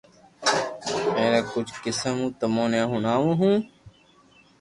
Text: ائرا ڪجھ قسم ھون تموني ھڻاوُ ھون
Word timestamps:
ائرا 1.17 1.41
ڪجھ 1.51 1.73
قسم 1.83 2.15
ھون 2.19 2.29
تموني 2.39 2.81
ھڻاوُ 2.91 3.29
ھون 3.39 3.55